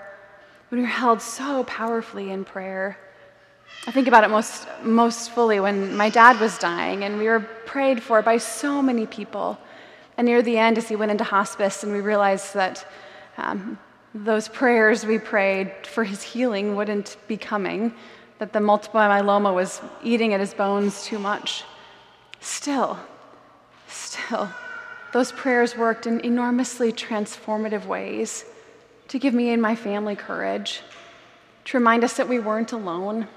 when 0.71 0.81
you're 0.81 0.89
held 0.89 1.21
so 1.21 1.65
powerfully 1.65 2.31
in 2.31 2.45
prayer. 2.45 2.99
I 3.87 3.91
think 3.91 4.09
about 4.09 4.25
it 4.25 4.31
most, 4.31 4.67
most 4.83 5.33
fully 5.33 5.61
when 5.61 5.95
my 5.95 6.09
dad 6.09 6.41
was 6.41 6.57
dying, 6.57 7.05
and 7.05 7.19
we 7.19 7.27
were 7.27 7.41
prayed 7.41 8.03
for 8.03 8.23
by 8.23 8.39
so 8.39 8.81
many 8.81 9.07
people. 9.07 9.59
And 10.17 10.27
near 10.27 10.41
the 10.41 10.57
end, 10.57 10.79
as 10.79 10.89
he 10.89 10.97
went 10.97 11.11
into 11.11 11.25
hospice, 11.25 11.83
and 11.83 11.93
we 11.93 12.01
realized 12.01 12.55
that 12.55 12.87
um, 13.37 13.79
those 14.15 14.49
prayers 14.49 15.05
we 15.05 15.19
prayed 15.19 15.73
for 15.87 16.05
his 16.05 16.23
healing 16.23 16.77
wouldn't 16.77 17.19
be 17.29 17.37
coming, 17.37 17.93
that 18.39 18.53
the 18.55 18.61
multiple 18.61 19.01
myeloma 19.01 19.55
was 19.55 19.83
eating 20.03 20.33
at 20.33 20.41
his 20.41 20.55
bones 20.55 21.05
too 21.05 21.19
much. 21.19 21.65
Still, 22.41 22.99
Those 25.13 25.33
prayers 25.33 25.77
worked 25.77 26.07
in 26.07 26.21
enormously 26.21 26.93
transformative 26.93 27.87
ways 27.87 28.45
to 29.09 29.19
give 29.19 29.35
me 29.35 29.51
and 29.51 29.63
my 29.63 29.77
family 29.77 30.17
courage, 30.17 30.81
to 31.67 31.79
remind 31.79 32.03
us 32.05 32.17
that 32.17 32.29
we 32.29 32.41
weren't 32.41 32.73
alone, 32.73 33.29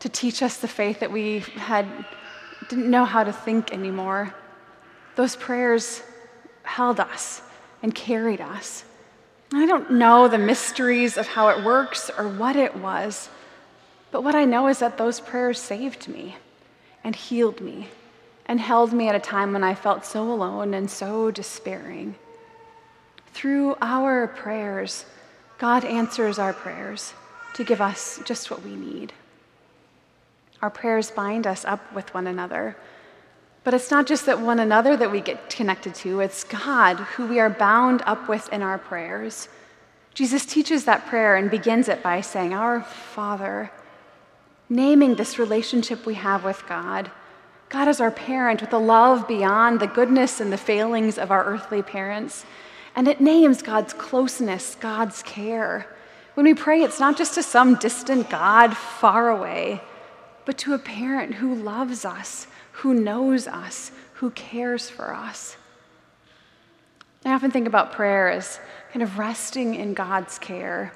to 0.00 0.08
teach 0.08 0.42
us 0.42 0.58
the 0.58 0.68
faith 0.68 1.00
that 1.00 1.10
we 1.10 1.40
had 1.56 1.86
didn't 2.68 2.90
know 2.90 3.04
how 3.04 3.24
to 3.24 3.32
think 3.32 3.72
anymore. 3.72 4.34
Those 5.16 5.36
prayers 5.36 6.02
held 6.62 7.00
us 7.00 7.42
and 7.82 7.94
carried 7.94 8.40
us. 8.40 8.84
I 9.52 9.66
don't 9.66 9.92
know 9.92 10.28
the 10.28 10.38
mysteries 10.38 11.16
of 11.16 11.26
how 11.26 11.48
it 11.48 11.64
works 11.64 12.10
or 12.16 12.28
what 12.28 12.56
it 12.56 12.76
was, 12.76 13.28
but 14.10 14.22
what 14.22 14.34
I 14.34 14.44
know 14.44 14.68
is 14.68 14.78
that 14.78 14.98
those 14.98 15.20
prayers 15.20 15.58
saved 15.58 16.08
me 16.08 16.36
and 17.04 17.14
healed 17.14 17.60
me 17.60 17.88
and 18.46 18.60
held 18.60 18.92
me 18.92 19.08
at 19.08 19.14
a 19.14 19.20
time 19.20 19.52
when 19.52 19.64
I 19.64 19.74
felt 19.74 20.04
so 20.04 20.30
alone 20.30 20.74
and 20.74 20.90
so 20.90 21.30
despairing. 21.30 22.16
Through 23.32 23.76
our 23.80 24.26
prayers, 24.26 25.06
God 25.58 25.84
answers 25.84 26.38
our 26.38 26.52
prayers 26.52 27.14
to 27.54 27.64
give 27.64 27.80
us 27.80 28.20
just 28.24 28.50
what 28.50 28.62
we 28.62 28.74
need. 28.74 29.12
Our 30.60 30.70
prayers 30.70 31.10
bind 31.10 31.46
us 31.46 31.64
up 31.64 31.92
with 31.92 32.12
one 32.14 32.26
another. 32.26 32.76
But 33.64 33.74
it's 33.74 33.90
not 33.90 34.06
just 34.06 34.26
that 34.26 34.40
one 34.40 34.58
another 34.58 34.96
that 34.96 35.10
we 35.10 35.20
get 35.20 35.50
connected 35.50 35.94
to, 35.96 36.20
it's 36.20 36.44
God 36.44 36.96
who 36.96 37.26
we 37.26 37.38
are 37.38 37.50
bound 37.50 38.02
up 38.06 38.28
with 38.28 38.52
in 38.52 38.62
our 38.62 38.78
prayers. 38.78 39.48
Jesus 40.14 40.44
teaches 40.44 40.84
that 40.84 41.06
prayer 41.06 41.36
and 41.36 41.50
begins 41.50 41.88
it 41.88 42.02
by 42.02 42.20
saying, 42.20 42.52
Our 42.52 42.82
Father, 42.82 43.70
naming 44.68 45.14
this 45.14 45.38
relationship 45.38 46.04
we 46.04 46.14
have 46.14 46.44
with 46.44 46.66
God. 46.68 47.10
God 47.72 47.88
is 47.88 48.02
our 48.02 48.10
parent 48.10 48.60
with 48.60 48.74
a 48.74 48.78
love 48.78 49.26
beyond 49.26 49.80
the 49.80 49.86
goodness 49.86 50.40
and 50.40 50.52
the 50.52 50.58
failings 50.58 51.16
of 51.16 51.30
our 51.30 51.42
earthly 51.42 51.80
parents. 51.80 52.44
And 52.94 53.08
it 53.08 53.18
names 53.18 53.62
God's 53.62 53.94
closeness, 53.94 54.74
God's 54.74 55.22
care. 55.22 55.86
When 56.34 56.44
we 56.44 56.52
pray, 56.52 56.82
it's 56.82 57.00
not 57.00 57.16
just 57.16 57.32
to 57.36 57.42
some 57.42 57.76
distant 57.76 58.28
God 58.28 58.76
far 58.76 59.30
away, 59.30 59.80
but 60.44 60.58
to 60.58 60.74
a 60.74 60.78
parent 60.78 61.32
who 61.36 61.54
loves 61.54 62.04
us, 62.04 62.46
who 62.72 62.92
knows 62.92 63.48
us, 63.48 63.90
who 64.14 64.32
cares 64.32 64.90
for 64.90 65.14
us. 65.14 65.56
I 67.24 67.32
often 67.32 67.50
think 67.50 67.66
about 67.66 67.92
prayer 67.92 68.28
as 68.28 68.60
kind 68.92 69.02
of 69.02 69.18
resting 69.18 69.76
in 69.76 69.94
God's 69.94 70.38
care. 70.38 70.92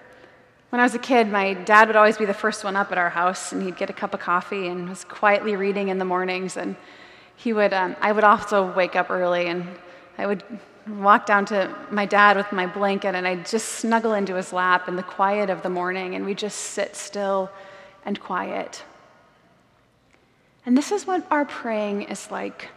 When 0.76 0.82
I 0.82 0.84
was 0.84 0.94
a 0.94 0.98
kid, 0.98 1.32
my 1.32 1.54
dad 1.54 1.88
would 1.88 1.96
always 1.96 2.18
be 2.18 2.26
the 2.26 2.34
first 2.34 2.62
one 2.62 2.76
up 2.76 2.92
at 2.92 2.98
our 2.98 3.08
house, 3.08 3.50
and 3.50 3.62
he'd 3.62 3.78
get 3.78 3.88
a 3.88 3.94
cup 3.94 4.12
of 4.12 4.20
coffee 4.20 4.68
and 4.68 4.90
was 4.90 5.04
quietly 5.04 5.56
reading 5.56 5.88
in 5.88 5.96
the 5.96 6.04
mornings. 6.04 6.58
And 6.58 6.76
he 7.34 7.54
would, 7.54 7.72
um, 7.72 7.96
I 8.02 8.12
would 8.12 8.24
also 8.24 8.70
wake 8.74 8.94
up 8.94 9.08
early, 9.08 9.46
and 9.46 9.66
I 10.18 10.26
would 10.26 10.44
walk 10.86 11.24
down 11.24 11.46
to 11.46 11.74
my 11.90 12.04
dad 12.04 12.36
with 12.36 12.52
my 12.52 12.66
blanket, 12.66 13.14
and 13.14 13.26
I'd 13.26 13.46
just 13.46 13.66
snuggle 13.76 14.12
into 14.12 14.34
his 14.34 14.52
lap 14.52 14.86
in 14.86 14.96
the 14.96 15.02
quiet 15.02 15.48
of 15.48 15.62
the 15.62 15.70
morning, 15.70 16.14
and 16.14 16.26
we'd 16.26 16.36
just 16.36 16.58
sit 16.58 16.94
still 16.94 17.50
and 18.04 18.20
quiet. 18.20 18.84
And 20.66 20.76
this 20.76 20.92
is 20.92 21.06
what 21.06 21.26
our 21.30 21.46
praying 21.46 22.02
is 22.02 22.30
like 22.30 22.68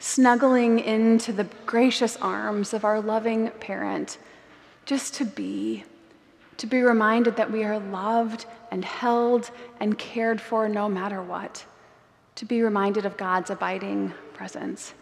snuggling 0.00 0.80
into 0.80 1.32
the 1.32 1.46
gracious 1.64 2.16
arms 2.16 2.74
of 2.74 2.84
our 2.84 3.00
loving 3.00 3.50
parent, 3.60 4.18
just 4.84 5.14
to 5.14 5.24
be, 5.24 5.84
to 6.60 6.66
be 6.66 6.82
reminded 6.82 7.36
that 7.36 7.50
we 7.50 7.64
are 7.64 7.78
loved 7.78 8.44
and 8.70 8.84
held 8.84 9.50
and 9.80 9.96
cared 9.96 10.38
for 10.38 10.68
no 10.68 10.90
matter 10.90 11.22
what, 11.22 11.64
to 12.34 12.44
be 12.44 12.60
reminded 12.60 13.06
of 13.06 13.16
God's 13.16 13.48
abiding 13.48 14.12
presence. 14.34 14.92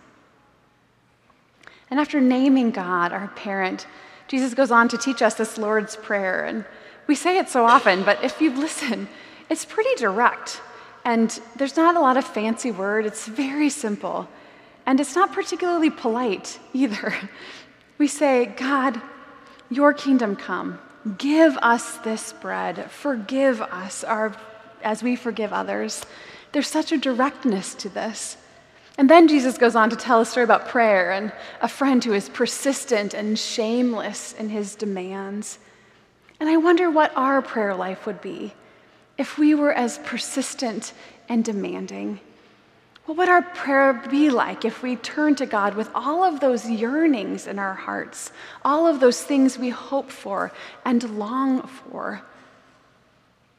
And 1.90 1.98
after 1.98 2.20
naming 2.20 2.70
God, 2.70 3.12
our 3.12 3.26
parent, 3.34 3.88
Jesus 4.28 4.54
goes 4.54 4.70
on 4.70 4.86
to 4.90 4.96
teach 4.96 5.20
us 5.20 5.34
this 5.34 5.58
Lord's 5.58 5.96
Prayer. 5.96 6.44
And 6.44 6.64
we 7.08 7.16
say 7.16 7.38
it 7.38 7.48
so 7.48 7.64
often, 7.64 8.04
but 8.04 8.22
if 8.22 8.40
you 8.40 8.54
listen, 8.54 9.08
it's 9.50 9.64
pretty 9.64 9.96
direct. 9.96 10.60
And 11.04 11.28
there's 11.56 11.76
not 11.76 11.96
a 11.96 12.00
lot 12.00 12.16
of 12.16 12.24
fancy 12.24 12.70
word, 12.70 13.04
it's 13.04 13.26
very 13.26 13.68
simple. 13.68 14.28
And 14.86 15.00
it's 15.00 15.16
not 15.16 15.32
particularly 15.32 15.90
polite 15.90 16.60
either. 16.72 17.12
We 17.98 18.06
say, 18.06 18.46
God, 18.46 19.02
your 19.70 19.92
kingdom 19.92 20.36
come. 20.36 20.78
Give 21.16 21.56
us 21.58 21.98
this 21.98 22.32
bread. 22.32 22.90
Forgive 22.90 23.60
us 23.62 24.04
our, 24.04 24.36
as 24.82 25.02
we 25.02 25.16
forgive 25.16 25.52
others. 25.52 26.04
There's 26.52 26.68
such 26.68 26.92
a 26.92 26.98
directness 26.98 27.74
to 27.76 27.88
this. 27.88 28.36
And 28.96 29.08
then 29.08 29.28
Jesus 29.28 29.58
goes 29.58 29.76
on 29.76 29.90
to 29.90 29.96
tell 29.96 30.20
a 30.20 30.26
story 30.26 30.44
about 30.44 30.68
prayer 30.68 31.12
and 31.12 31.32
a 31.60 31.68
friend 31.68 32.02
who 32.02 32.12
is 32.14 32.28
persistent 32.28 33.14
and 33.14 33.38
shameless 33.38 34.32
in 34.32 34.48
his 34.48 34.74
demands. 34.74 35.58
And 36.40 36.48
I 36.48 36.56
wonder 36.56 36.90
what 36.90 37.16
our 37.16 37.40
prayer 37.40 37.74
life 37.74 38.06
would 38.06 38.20
be 38.20 38.52
if 39.16 39.38
we 39.38 39.54
were 39.54 39.72
as 39.72 39.98
persistent 39.98 40.92
and 41.28 41.44
demanding? 41.44 42.20
What 43.08 43.16
would 43.16 43.28
our 43.30 43.40
prayer 43.40 43.94
be 44.10 44.28
like 44.28 44.66
if 44.66 44.82
we 44.82 44.96
turned 44.96 45.38
to 45.38 45.46
God 45.46 45.76
with 45.76 45.88
all 45.94 46.22
of 46.22 46.40
those 46.40 46.68
yearnings 46.68 47.46
in 47.46 47.58
our 47.58 47.72
hearts, 47.72 48.32
all 48.62 48.86
of 48.86 49.00
those 49.00 49.22
things 49.22 49.58
we 49.58 49.70
hope 49.70 50.10
for 50.10 50.52
and 50.84 51.18
long 51.18 51.62
for? 51.62 52.20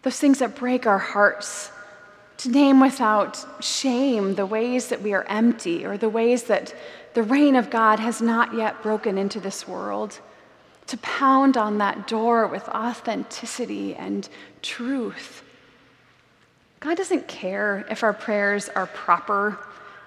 Those 0.03 0.19
things 0.19 0.37
that 0.37 0.55
break 0.55 0.85
our 0.85 0.99
hearts, 0.99 1.71
to 2.37 2.49
name 2.51 2.79
without 2.79 3.43
shame 3.59 4.35
the 4.35 4.45
ways 4.45 4.89
that 4.89 5.01
we 5.01 5.13
are 5.13 5.23
empty 5.23 5.83
or 5.83 5.97
the 5.97 6.09
ways 6.09 6.43
that 6.43 6.75
the 7.15 7.23
reign 7.23 7.55
of 7.55 7.71
God 7.71 7.99
has 7.99 8.21
not 8.21 8.53
yet 8.53 8.83
broken 8.83 9.17
into 9.17 9.39
this 9.39 9.67
world, 9.67 10.19
to 10.85 10.97
pound 10.99 11.57
on 11.57 11.79
that 11.79 12.07
door 12.07 12.45
with 12.45 12.69
authenticity 12.69 13.95
and 13.95 14.29
truth 14.61 15.41
God 16.79 16.95
doesn't 16.95 17.27
care 17.27 17.85
if 17.89 18.03
our 18.03 18.13
prayers 18.13 18.69
are 18.69 18.87
proper 18.87 19.57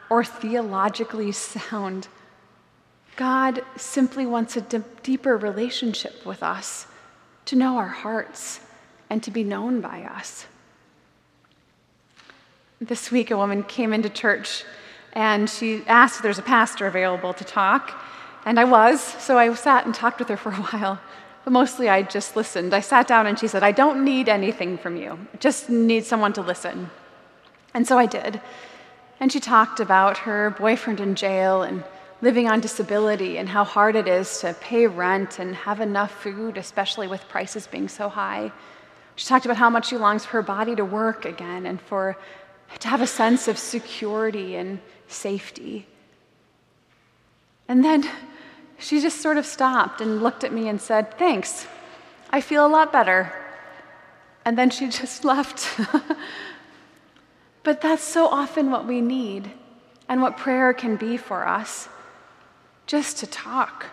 or 0.08 0.24
theologically 0.24 1.32
sound. 1.32 2.08
God 3.16 3.62
simply 3.76 4.24
wants 4.24 4.56
a 4.56 4.62
d- 4.62 4.78
deeper 5.02 5.36
relationship 5.36 6.24
with 6.24 6.42
us, 6.42 6.86
to 7.46 7.56
know 7.56 7.76
our 7.76 7.88
hearts, 7.88 8.60
and 9.10 9.22
to 9.22 9.30
be 9.30 9.44
known 9.44 9.82
by 9.82 10.02
us. 10.02 10.46
This 12.80 13.10
week, 13.10 13.30
a 13.30 13.36
woman 13.36 13.62
came 13.62 13.92
into 13.92 14.08
church 14.08 14.64
and 15.12 15.48
she 15.48 15.82
asked 15.86 16.16
if 16.16 16.22
there's 16.22 16.38
a 16.38 16.42
pastor 16.42 16.86
available 16.86 17.34
to 17.34 17.44
talk. 17.44 18.02
And 18.46 18.58
I 18.58 18.64
was, 18.64 19.00
so 19.00 19.36
I 19.36 19.52
sat 19.54 19.84
and 19.84 19.94
talked 19.94 20.18
with 20.18 20.28
her 20.28 20.38
for 20.38 20.50
a 20.50 20.54
while 20.56 20.98
but 21.44 21.52
mostly 21.52 21.88
I 21.88 22.02
just 22.02 22.36
listened. 22.36 22.74
I 22.74 22.80
sat 22.80 23.06
down 23.06 23.26
and 23.26 23.38
she 23.38 23.48
said, 23.48 23.62
I 23.62 23.72
don't 23.72 24.04
need 24.04 24.28
anything 24.28 24.78
from 24.78 24.96
you, 24.96 25.18
I 25.32 25.36
just 25.38 25.70
need 25.70 26.04
someone 26.04 26.32
to 26.34 26.42
listen. 26.42 26.90
And 27.74 27.86
so 27.86 27.98
I 27.98 28.06
did. 28.06 28.40
And 29.20 29.32
she 29.32 29.40
talked 29.40 29.80
about 29.80 30.18
her 30.18 30.50
boyfriend 30.50 31.00
in 31.00 31.14
jail 31.14 31.62
and 31.62 31.84
living 32.20 32.48
on 32.48 32.60
disability 32.60 33.38
and 33.38 33.48
how 33.48 33.64
hard 33.64 33.96
it 33.96 34.06
is 34.06 34.38
to 34.40 34.54
pay 34.60 34.86
rent 34.86 35.38
and 35.38 35.54
have 35.54 35.80
enough 35.80 36.22
food, 36.22 36.56
especially 36.56 37.06
with 37.06 37.28
prices 37.28 37.66
being 37.66 37.88
so 37.88 38.08
high. 38.08 38.52
She 39.16 39.26
talked 39.26 39.44
about 39.44 39.56
how 39.56 39.70
much 39.70 39.88
she 39.88 39.96
longs 39.96 40.24
for 40.24 40.32
her 40.32 40.42
body 40.42 40.74
to 40.76 40.84
work 40.84 41.24
again 41.24 41.66
and 41.66 41.80
for 41.80 42.16
to 42.78 42.88
have 42.88 43.02
a 43.02 43.06
sense 43.06 43.48
of 43.48 43.58
security 43.58 44.56
and 44.56 44.80
safety. 45.08 45.86
And 47.68 47.84
then 47.84 48.08
she 48.82 49.00
just 49.00 49.20
sort 49.20 49.38
of 49.38 49.46
stopped 49.46 50.00
and 50.00 50.22
looked 50.22 50.42
at 50.42 50.52
me 50.52 50.68
and 50.68 50.80
said, 50.80 51.16
Thanks, 51.16 51.66
I 52.30 52.40
feel 52.40 52.66
a 52.66 52.68
lot 52.68 52.92
better. 52.92 53.32
And 54.44 54.58
then 54.58 54.70
she 54.70 54.88
just 55.00 55.24
left. 55.24 55.78
but 57.62 57.80
that's 57.80 58.02
so 58.02 58.26
often 58.26 58.70
what 58.70 58.86
we 58.86 59.00
need 59.00 59.50
and 60.08 60.20
what 60.20 60.36
prayer 60.36 60.74
can 60.74 60.96
be 60.96 61.16
for 61.16 61.46
us 61.46 61.88
just 62.86 63.18
to 63.18 63.26
talk, 63.26 63.86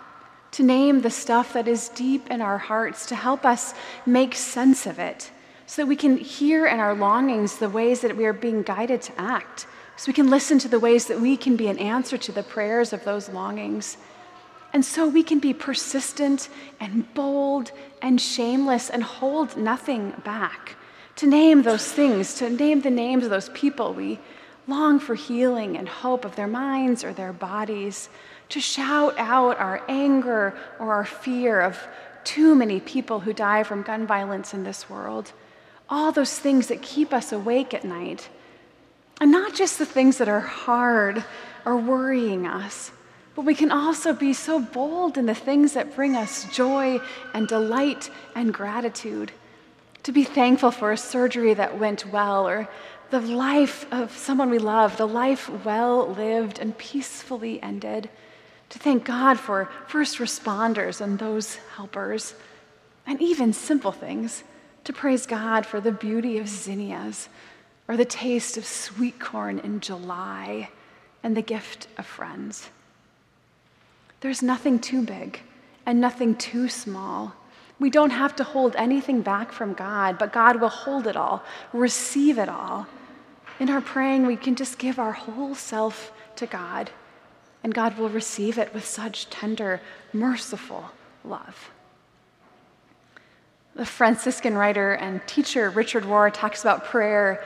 to 0.52 0.64
name 0.64 1.02
the 1.02 1.12
stuff 1.12 1.54
that 1.54 1.68
is 1.68 1.90
deep 1.90 2.28
in 2.32 2.42
our 2.42 2.58
hearts, 2.58 3.06
to 3.06 3.16
help 3.16 3.46
us 3.46 3.76
make 4.06 4.34
sense 4.34 4.88
of 4.88 4.98
it, 4.98 5.30
so 5.68 5.84
that 5.84 5.88
we 5.88 5.96
can 5.96 6.18
hear 6.18 6.66
in 6.66 6.80
our 6.80 6.96
longings 6.96 7.58
the 7.58 7.70
ways 7.70 8.02
that 8.02 8.18
we 8.18 8.26
are 8.26 8.34
being 8.34 8.64
guided 8.64 9.02
to 9.04 9.22
act, 9.22 9.68
so 9.96 10.10
we 10.10 10.14
can 10.14 10.30
listen 10.30 10.58
to 10.58 10.68
the 10.68 10.80
ways 10.80 11.06
that 11.06 11.22
we 11.22 11.38
can 11.38 11.56
be 11.56 11.68
an 11.68 11.78
answer 11.78 12.18
to 12.18 12.32
the 12.32 12.42
prayers 12.42 12.92
of 12.92 13.04
those 13.04 13.30
longings. 13.30 13.98
And 14.74 14.86
so 14.86 15.08
we 15.08 15.24
can 15.24 15.40
be 15.40 15.54
persistent 15.54 16.50
and 16.80 17.12
bold 17.14 17.72
and 18.02 18.22
shameless 18.22 18.90
and 18.90 19.04
hold 19.04 19.58
nothing 19.58 20.14
back. 20.24 20.76
To 21.18 21.28
name 21.28 21.64
those 21.64 21.92
things, 21.92 22.36
to 22.36 22.50
name 22.50 22.82
the 22.82 22.92
names 22.92 23.24
of 23.24 23.30
those 23.30 23.50
people 23.50 23.94
we 23.94 24.20
long 24.68 25.00
for 25.00 25.16
healing 25.16 25.76
and 25.78 25.90
hope 25.90 26.24
of 26.24 26.36
their 26.36 26.48
minds 26.48 27.04
or 27.04 27.12
their 27.12 27.34
bodies. 27.34 28.10
To 28.50 28.62
shout 28.62 29.16
out 29.18 29.60
our 29.60 29.84
anger 29.88 30.56
or 30.80 30.94
our 30.94 31.06
fear 31.06 31.60
of 31.62 31.80
too 32.24 32.54
many 32.54 32.80
people 32.80 33.22
who 33.22 33.34
die 33.34 33.64
from 33.64 33.82
gun 33.82 34.06
violence 34.06 34.54
in 34.54 34.64
this 34.64 34.90
world. 34.90 35.32
All 35.90 36.12
those 36.12 36.38
things 36.38 36.68
that 36.68 36.84
keep 36.84 37.12
us 37.12 37.32
awake 37.32 37.74
at 37.74 37.84
night. 37.84 38.30
And 39.20 39.32
not 39.32 39.56
just 39.56 39.80
the 39.80 39.86
things 39.86 40.20
that 40.20 40.30
are 40.30 40.40
hard 40.40 41.26
or 41.66 41.76
worrying 41.76 42.46
us 42.46 42.92
but 43.40 43.46
we 43.46 43.56
can 43.56 43.72
also 43.72 44.12
be 44.12 44.34
so 44.34 44.60
bold 44.60 45.18
in 45.18 45.26
the 45.26 45.34
things 45.34 45.72
that 45.72 45.96
bring 45.96 46.14
us 46.14 46.44
joy 46.54 47.00
and 47.34 47.48
delight 47.48 48.10
and 48.36 48.54
gratitude. 48.54 49.32
To 50.04 50.12
be 50.12 50.26
thankful 50.26 50.72
for 50.72 50.92
a 50.92 50.98
surgery 50.98 51.54
that 51.54 51.80
went 51.80 52.06
well, 52.12 52.50
or 52.50 52.68
the 53.12 53.22
life 53.22 53.86
of 53.94 54.12
someone 54.12 54.50
we 54.50 54.60
love, 54.60 54.98
the 54.98 55.08
life 55.08 55.50
well 55.64 56.10
lived 56.10 56.60
and 56.60 56.78
peacefully 56.78 57.64
ended. 57.64 58.10
To 58.72 58.80
thank 58.80 59.06
God 59.06 59.40
for 59.40 59.70
first 59.88 60.18
responders 60.18 61.00
and 61.00 61.18
those 61.18 61.56
helpers, 61.78 62.36
and 63.08 63.22
even 63.22 63.54
simple 63.54 63.94
things. 63.94 64.44
To 64.84 64.92
praise 64.92 65.26
God 65.26 65.66
for 65.66 65.80
the 65.80 65.94
beauty 65.94 66.40
of 66.40 66.50
zinnias, 66.50 67.30
or 67.88 67.96
the 67.96 68.04
taste 68.04 68.58
of 68.58 68.66
sweet 68.66 69.18
corn 69.18 69.60
in 69.60 69.80
July, 69.80 70.72
and 71.24 71.38
the 71.38 71.42
gift 71.42 71.88
of 71.98 72.06
friends. 72.06 72.70
There's 74.22 74.42
nothing 74.42 74.80
too 74.80 75.02
big 75.02 75.42
and 75.86 76.02
nothing 76.02 76.36
too 76.36 76.70
small. 76.70 77.34
We 77.80 77.90
don't 77.90 78.10
have 78.10 78.36
to 78.38 78.44
hold 78.44 78.76
anything 78.76 79.22
back 79.22 79.52
from 79.52 79.74
God, 79.74 80.18
but 80.18 80.34
God 80.34 80.60
will 80.60 80.70
hold 80.70 81.08
it 81.08 81.16
all, 81.16 81.44
receive 81.72 82.38
it 82.38 82.50
all. 82.50 82.88
In 83.60 83.70
our 83.70 83.82
praying, 83.82 84.26
we 84.26 84.36
can 84.36 84.56
just 84.56 84.78
give 84.78 85.00
our 85.00 85.14
whole 85.14 85.56
self 85.56 86.12
to 86.36 86.46
God, 86.46 86.92
and 87.64 87.74
God 87.74 87.98
will 87.98 88.10
receive 88.10 88.58
it 88.58 88.74
with 88.74 88.86
such 88.86 89.30
tender, 89.30 89.82
merciful 90.12 90.92
love. 91.24 91.72
The 93.76 93.86
Franciscan 93.86 94.56
writer 94.56 94.94
and 94.94 95.26
teacher 95.26 95.70
Richard 95.70 96.04
Rohr 96.04 96.32
talks 96.34 96.62
about 96.62 96.86
prayer 96.86 97.42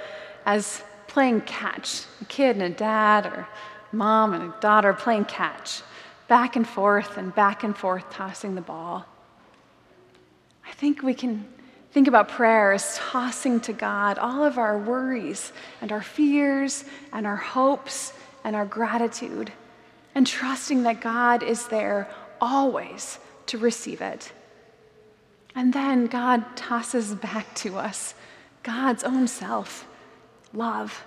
as 0.45 0.83
playing 1.07 1.41
catch 1.41 2.05
a 2.21 2.25
kid 2.25 2.55
and 2.55 2.63
a 2.63 2.69
dad, 2.69 3.27
or 3.27 3.47
mom 3.91 4.33
and 4.33 4.43
a 4.45 4.55
daughter 4.59 4.93
playing 4.93 5.25
catch, 5.25 5.83
back 6.33 6.55
and 6.55 6.67
forth 6.67 7.19
and 7.19 7.35
back 7.35 7.63
and 7.63 7.77
forth, 7.77 8.09
tossing 8.09 8.55
the 8.55 8.61
ball. 8.61 9.05
I 10.67 10.71
think 10.71 11.03
we 11.03 11.13
can 11.13 11.45
think 11.91 12.07
about 12.07 12.27
prayer 12.27 12.73
as 12.73 12.97
tossing 12.97 13.59
to 13.59 13.71
God 13.71 14.17
all 14.17 14.43
of 14.43 14.57
our 14.57 14.79
worries 14.79 15.53
and 15.79 15.91
our 15.91 16.01
fears 16.01 16.85
and 17.11 17.27
our 17.27 17.35
hopes 17.35 18.13
and 18.43 18.55
our 18.55 18.65
gratitude, 18.65 19.51
and 20.15 20.25
trusting 20.25 20.81
that 20.81 21.01
God 21.01 21.43
is 21.43 21.67
there 21.67 22.09
always 22.41 23.19
to 23.45 23.59
receive 23.59 24.01
it. 24.01 24.31
And 25.53 25.71
then 25.71 26.07
God 26.07 26.57
tosses 26.57 27.13
back 27.13 27.53
to 27.57 27.77
us 27.77 28.15
God's 28.63 29.03
own 29.03 29.27
self 29.27 29.85
love 30.51 31.05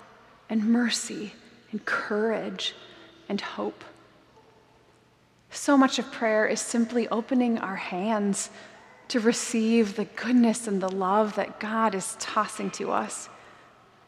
and 0.49 0.63
mercy 0.71 1.33
and 1.73 1.83
courage 1.83 2.73
and 3.27 3.41
hope. 3.41 3.83
So 5.51 5.77
much 5.77 5.99
of 5.99 6.11
prayer 6.11 6.45
is 6.45 6.59
simply 6.59 7.07
opening 7.09 7.57
our 7.59 7.75
hands 7.75 8.49
to 9.09 9.19
receive 9.19 9.95
the 9.95 10.05
goodness 10.05 10.67
and 10.67 10.81
the 10.81 10.89
love 10.89 11.35
that 11.35 11.59
God 11.59 11.95
is 11.95 12.17
tossing 12.19 12.71
to 12.71 12.91
us. 12.91 13.29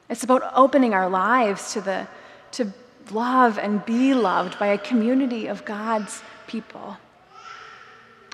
It's 0.09 0.23
about 0.23 0.43
opening 0.53 0.93
our 0.93 1.09
lives 1.09 1.73
to 1.73 1.81
the 1.81 2.07
to 2.51 2.73
love 3.11 3.57
and 3.57 3.85
be 3.85 4.13
loved 4.13 4.59
by 4.59 4.67
a 4.67 4.77
community 4.77 5.47
of 5.47 5.65
God's 5.65 6.21
people. 6.47 6.97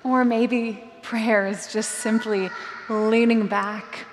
Or 0.04 0.24
maybe 0.24 0.84
prayer 1.02 1.48
is 1.48 1.72
just 1.72 1.92
simply 1.92 2.50
leaning 2.90 3.48
back, 3.48 4.06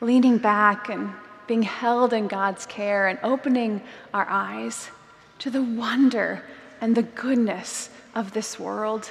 leaning 0.00 0.38
back 0.38 0.88
and 0.88 1.12
being 1.46 1.62
held 1.62 2.12
in 2.12 2.28
God's 2.28 2.66
care 2.66 3.08
and 3.08 3.18
opening 3.22 3.82
our 4.14 4.26
eyes 4.28 4.90
to 5.38 5.50
the 5.50 5.62
wonder 5.62 6.44
and 6.80 6.96
the 6.96 7.02
goodness 7.02 7.90
of 8.20 8.32
this 8.32 8.60
world 8.60 9.10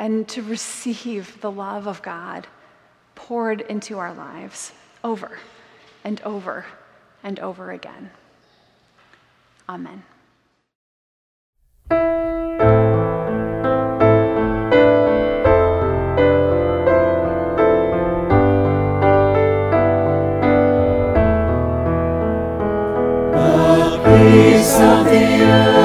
and 0.00 0.26
to 0.28 0.42
receive 0.42 1.40
the 1.40 1.50
love 1.50 1.86
of 1.86 2.02
God 2.02 2.48
poured 3.14 3.60
into 3.60 3.98
our 3.98 4.12
lives 4.12 4.72
over 5.04 5.38
and 6.02 6.20
over 6.22 6.66
and 7.22 7.38
over 7.38 7.70
again. 7.70 8.10
Amen. 9.68 10.02
Let's 24.78 25.75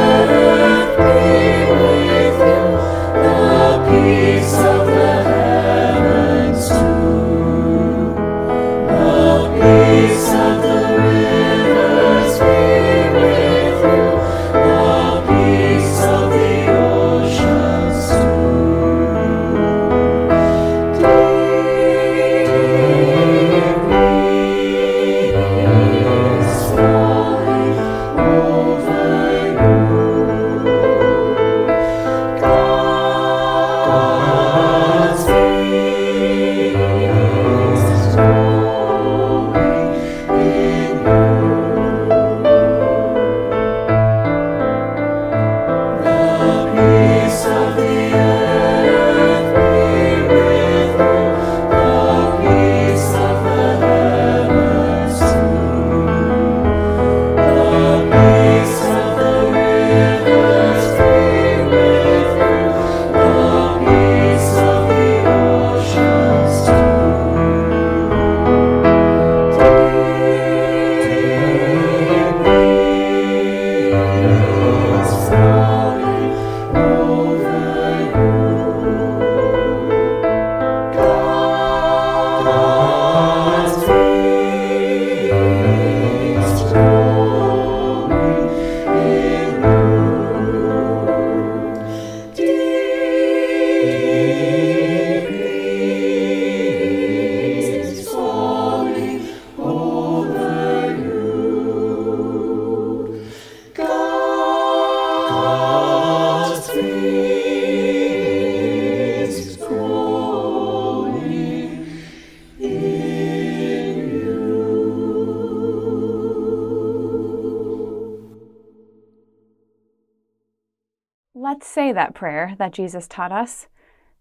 prayer 122.21 122.53
that 122.59 122.71
Jesus 122.71 123.07
taught 123.07 123.31
us, 123.31 123.65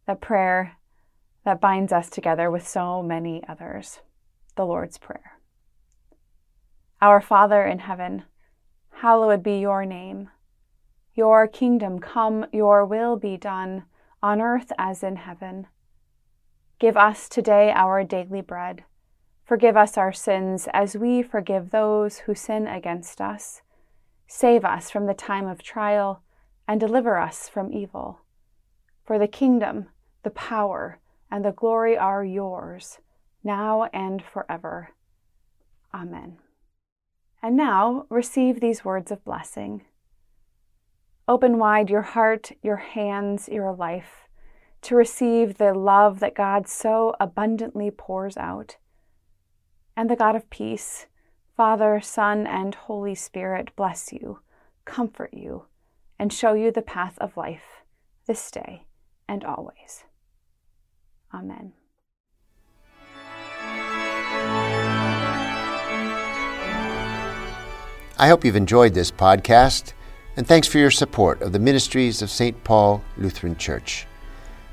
that 0.07 0.23
prayer 0.23 0.79
that 1.45 1.61
binds 1.61 1.93
us 1.93 2.09
together 2.09 2.51
with 2.51 2.67
so 2.67 3.03
many 3.03 3.43
others, 3.47 4.01
the 4.57 4.65
Lord's 4.65 4.97
Prayer. 4.97 5.39
Our 7.03 7.21
Father 7.21 7.63
in 7.63 7.81
heaven, 7.81 8.23
hallowed 9.03 9.43
be 9.43 9.59
your 9.59 9.85
name. 9.85 10.31
Your 11.15 11.47
kingdom 11.47 11.99
come, 11.99 12.47
your 12.55 12.87
will 12.87 13.17
be 13.17 13.37
done, 13.37 13.85
on 14.23 14.41
earth 14.41 14.73
as 14.79 15.03
in 15.03 15.17
heaven. 15.17 15.67
Give 16.79 16.97
us 16.97 17.29
today 17.29 17.71
our 17.71 18.03
daily 18.03 18.41
bread. 18.41 18.85
Forgive 19.45 19.77
us 19.77 19.99
our 19.99 20.15
sins 20.15 20.69
as 20.73 20.97
we 20.97 21.23
forgive 21.23 21.71
those 21.71 22.21
who 22.21 22.35
sin 22.35 22.67
against 22.67 23.21
us. 23.21 23.61
Save 24.27 24.65
us 24.65 24.91
from 24.91 25.05
the 25.05 25.13
time 25.13 25.47
of 25.47 25.63
trial 25.63 26.23
and 26.71 26.79
deliver 26.79 27.19
us 27.19 27.49
from 27.49 27.73
evil. 27.73 28.21
For 29.03 29.19
the 29.19 29.27
kingdom, 29.27 29.89
the 30.23 30.31
power, 30.31 31.01
and 31.29 31.45
the 31.45 31.51
glory 31.51 31.99
are 31.99 32.25
yours, 32.25 33.01
now 33.43 33.89
and 33.93 34.23
forever. 34.23 34.91
Amen. 35.93 36.39
And 37.43 37.57
now 37.57 38.07
receive 38.09 38.61
these 38.61 38.85
words 38.85 39.11
of 39.11 39.25
blessing. 39.25 39.83
Open 41.27 41.59
wide 41.59 41.91
your 41.91 42.03
heart, 42.03 42.53
your 42.63 42.77
hands, 42.77 43.49
your 43.49 43.75
life 43.75 44.29
to 44.83 44.95
receive 44.95 45.59
the 45.59 45.75
love 45.75 46.21
that 46.21 46.37
God 46.37 46.69
so 46.69 47.17
abundantly 47.19 47.91
pours 47.91 48.37
out. 48.37 48.77
And 49.97 50.09
the 50.09 50.15
God 50.15 50.37
of 50.37 50.49
peace, 50.51 51.07
Father, 51.57 52.01
Son, 52.01 52.47
and 52.47 52.77
Holy 52.77 53.17
Spirit 53.17 53.73
bless 53.75 54.13
you, 54.13 54.39
comfort 54.85 55.35
you, 55.35 55.65
and 56.21 56.31
show 56.31 56.53
you 56.53 56.71
the 56.71 56.83
path 56.83 57.17
of 57.19 57.35
life 57.35 57.83
this 58.27 58.51
day 58.51 58.85
and 59.27 59.43
always. 59.43 60.05
Amen. 61.33 61.73
I 68.19 68.29
hope 68.29 68.45
you've 68.45 68.55
enjoyed 68.55 68.93
this 68.93 69.11
podcast, 69.11 69.95
and 70.37 70.47
thanks 70.47 70.69
for 70.69 70.77
your 70.77 70.91
support 70.91 71.41
of 71.41 71.53
the 71.53 71.59
ministries 71.59 72.21
of 72.21 72.29
St. 72.29 72.63
Paul 72.65 73.03
Lutheran 73.17 73.57
Church. 73.57 74.07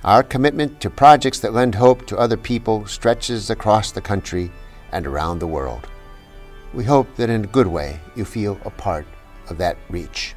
Our 0.04 0.24
commitment 0.24 0.82
to 0.82 0.90
projects 0.90 1.40
that 1.40 1.54
lend 1.54 1.76
hope 1.76 2.06
to 2.08 2.18
other 2.18 2.36
people 2.36 2.86
stretches 2.88 3.50
across 3.50 3.94
the 3.94 4.02
country 4.02 4.52
and 4.92 5.08
around 5.08 5.40
the 5.40 5.48
world. 5.48 5.88
We 6.74 6.84
hope 6.84 7.16
that 7.16 7.30
in 7.30 7.46
a 7.46 7.48
good 7.48 7.68
way 7.68 8.02
you 8.18 8.26
feel 8.26 8.60
a 8.66 8.70
part 8.70 9.08
of 9.50 9.58
that 9.60 9.78
reach. 9.90 10.36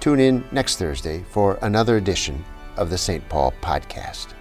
Tune 0.00 0.20
in 0.20 0.44
next 0.52 0.76
Thursday 0.76 1.24
for 1.30 1.58
another 1.62 1.96
edition 1.96 2.44
of 2.76 2.90
the 2.90 2.98
St. 2.98 3.26
Paul 3.28 3.52
Podcast. 3.60 4.34